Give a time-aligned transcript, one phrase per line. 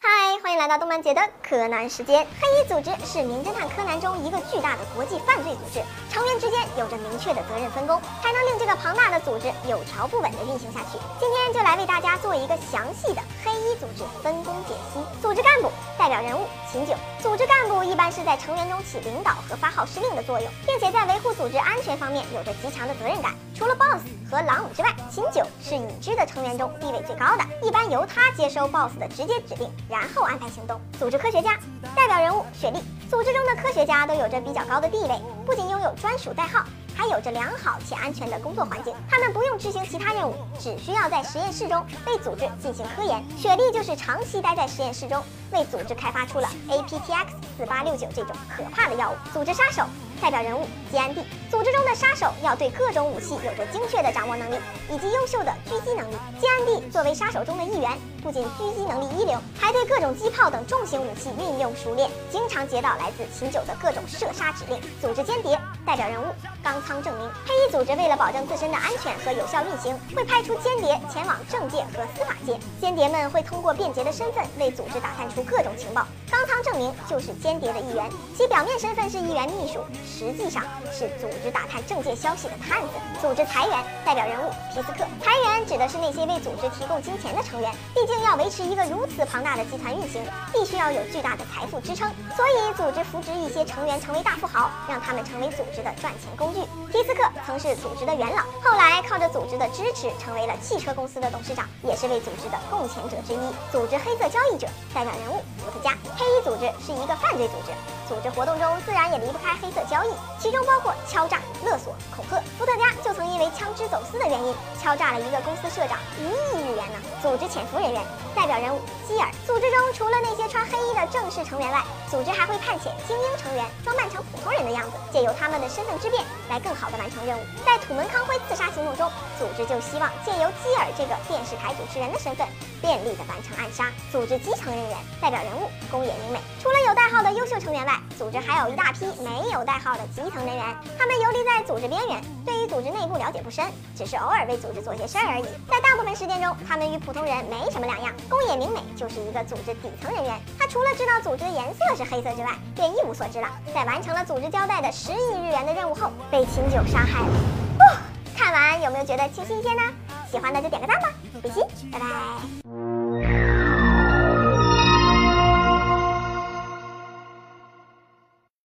[0.00, 5.80] 嗨，欢迎来到动漫节的柯南时间，黑衣组织是名侦探柯南中一个巨大的国际犯罪组织，
[6.12, 10.98] 成员之间有着明确的责任分工，才能令这个庞大的组织有条不紊地运行下去。
[11.18, 15.00] 今天就来为大家做一个详细的黑衣组织分工解析。
[15.22, 23.32] 组织干部代表人物秦九，组织干部一般是在成员中起领导和发号施令的作用，并且在维护组织安全方面有着极强的责任感。
[23.54, 30.50] 除了 BOSS 和朗姆之外，秦九是已知的成员中地位最高的，一般由他接收 BOSS 的直接指令，然后安排。
[30.50, 31.56] 行动组织科学家
[31.94, 36.64] 代表人物雪莉，组织中的科学家都有着比较高的地位，不仅拥有专属代号，
[36.94, 38.94] 还有着良好且安全的工作环境。
[39.10, 43.20] 他们不用执行其他任务，只需要在实验室中为组织进行科研。
[43.36, 47.26] 雪莉就是长期待在实验室中，为组织开发出了 APTX
[47.58, 49.14] 四八六九这种可怕的药物。
[49.34, 49.82] 组织杀手。
[50.20, 54.56] 代表人物基安蒂，组织中的杀手要对各种武器有着精确的掌握能力，
[54.90, 56.14] 以及优秀的狙击能力。
[56.38, 64.78] 基安蒂作为杀手中的一员，不仅狙击能力一流，还对各种机炮等重型武器运用熟练，经常接到来自秦九的各种射杀指令。
[65.00, 66.26] 组织间谍代表人物
[66.62, 72.58] 冈仓正明，黑衣组织为了保证自身的安全和有效运行，会派出间谍前往政界和司法界。
[72.80, 76.06] 间谍们会通过便捷的身份为组织打探出各种情报。
[76.30, 79.80] 冈仓正明就是间谍的一员，其表面身份是一员秘书。
[80.10, 82.88] 实际上是组织打探政界消息的探子。
[83.22, 87.70] 组织裁员代表人物皮斯克，裁员指的是那些为组织提供金钱的成员。
[87.94, 96.60] 毕竟要维持一个如此庞大的集团运行，必须要有巨大的财富支撑，所以组织扶植一些成员成为大富豪，让他们成为组织的赚钱工具。
[96.90, 103.38] 皮斯克曾是组织的元老，后来靠着组织的支持成为了汽车公司的董事长，也是为组织的贡献者之一。
[103.70, 107.72] 组织黑色交易者代表人物伏特加，黑衣组织是一个犯罪组织，
[108.08, 110.10] 组织活动中自然也离不开黑色交易。
[110.38, 112.40] 其中包括敲诈、勒索、恐吓。
[112.58, 116.98] 伏特加就曾因为枪支走私的原因，敲诈了一个公司社长一亿日元呢。
[117.20, 118.02] 组织潜伏人员
[118.34, 127.42] 代表人物基尔，组织中除了那些穿黑衣的正式成员外，组织还会派遣精英成员装扮成普通人的样子，借由他们的身份之便来更好的完成任务。
[127.66, 132.48] 在土门康辉刺杀行动中，组织就希望借由基尔这个电视台主持人的身份，
[132.80, 133.92] 便利的完成暗杀。
[134.10, 140.64] 组织基层人员代表人物宫野明美，除了有代号的优秀成员外，组织还有一大批没有代号的基层人员，
[140.98, 143.64] 他们游离在组织边缘，对于组织内部了解不深，
[143.96, 145.44] 只是偶尔为组织做些事儿而已。
[145.68, 148.12] 在大部分时间中，他们与普通人没什么两样。
[148.28, 153.48] 宫野明美就是一个组织底层人员，他除了知道组织的颜色是黑色之外，便一无所知了。
[153.74, 157.34] 在完成了组织交代的十亿日元的任务后，被秦九杀害了。
[157.80, 157.96] 哦
[158.36, 159.82] 看完有没有觉得清新一些呢？
[160.30, 161.08] 喜欢的就点个赞吧，
[161.42, 161.62] 比心，
[161.92, 162.69] 拜拜。